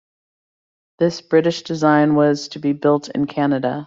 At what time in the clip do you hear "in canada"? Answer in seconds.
3.09-3.79